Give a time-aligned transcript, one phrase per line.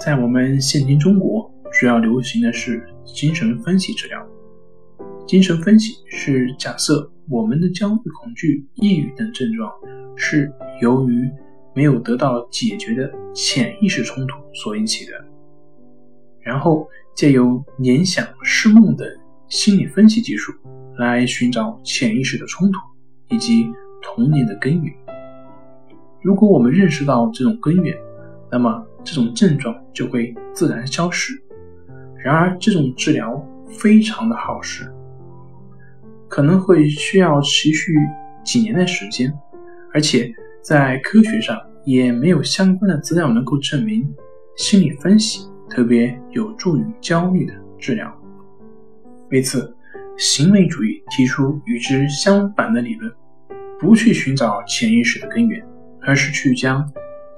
[0.00, 4.26] 在我们现今中国，主要流行的是精神分析治疗。
[5.26, 9.70] 精神分析是假设我们的焦虑、恐惧、抑郁等症状
[10.16, 10.50] 是
[10.80, 11.30] 由于
[11.74, 15.12] 没有得到解决的潜意识冲突所引起的，
[16.40, 19.06] 然后借由联想、释梦等
[19.48, 20.50] 心理分析技术
[20.96, 22.78] 来寻找潜意识的冲突
[23.28, 23.66] 以及
[24.00, 24.94] 童年的根源。
[26.22, 27.94] 如果我们认识到这种根源，
[28.50, 31.32] 那么这种症状就会自然消失。
[32.22, 34.92] 然而，这种治疗非常的耗时，
[36.28, 37.94] 可能会需要持续
[38.44, 39.32] 几年的时间，
[39.94, 40.30] 而且
[40.62, 44.06] 在科学上也没有相关的资料能够证明
[44.56, 48.12] 心理分析特别有助于焦虑的治疗。
[49.30, 49.74] 为此，
[50.18, 53.10] 行为主义提出与之相反的理论，
[53.78, 55.64] 不去寻找潜意识的根源，
[56.02, 56.86] 而是去将。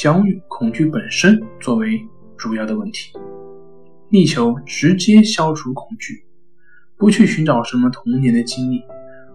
[0.00, 2.00] 焦虑、恐惧本身作为
[2.38, 3.12] 主要的问题，
[4.08, 6.24] 力求直接消除恐惧，
[6.96, 8.82] 不去寻找什么童年的经历，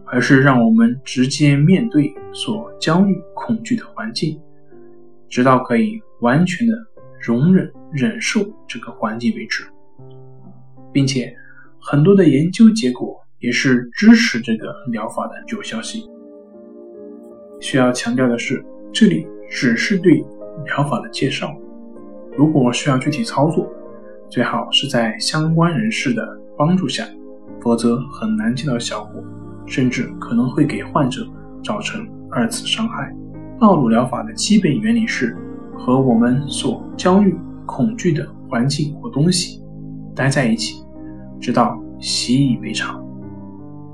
[0.07, 4.41] 而是让我们直接面对所焦虑、恐惧的环境，
[5.29, 6.73] 直到可以完全的
[7.21, 9.63] 容忍、忍受这个环境为止。
[10.91, 11.31] 并且，
[11.79, 16.01] 很多的研究结果也是支持这个疗法的有效性。
[17.61, 20.25] 需要强调的是，这里只是对。
[20.65, 21.55] 疗法的介绍，
[22.37, 23.67] 如果需要具体操作，
[24.29, 26.27] 最好是在相关人士的
[26.57, 27.05] 帮助下，
[27.61, 29.23] 否则很难见到效果，
[29.65, 31.25] 甚至可能会给患者
[31.63, 33.15] 造成二次伤害。
[33.59, 35.37] 暴露疗法的基本原理是
[35.77, 39.61] 和我们所焦虑、恐惧的环境或东西
[40.13, 40.83] 待在一起，
[41.39, 43.01] 直到习以为常。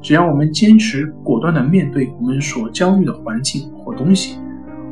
[0.02, 4.40] 只要我们坚持果断地面对我们所焦虑的环境或东西、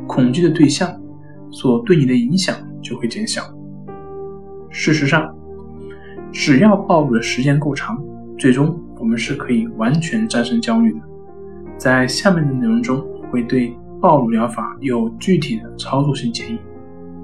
[0.06, 0.99] 恐惧的对象。
[1.50, 3.42] 所对你的影响就会减小。
[4.70, 5.34] 事实上，
[6.32, 8.00] 只要暴露的时间够长，
[8.38, 11.00] 最终我们是可以完全战胜焦虑的。
[11.76, 16.58] 在下面的内容中，会对暴露疗法有具体的操作性建议，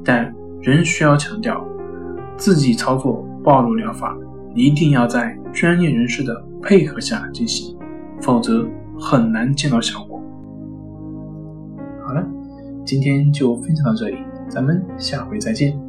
[0.04, 1.64] 但仍需要强调，
[2.36, 4.16] 自己操作暴露疗法
[4.54, 7.78] 一定要在专业人士的配合下进行，
[8.20, 10.20] 否则很难见到效果。
[12.04, 12.26] 好了。
[12.86, 14.16] 今天就分享到这里，
[14.48, 15.85] 咱们下回再见。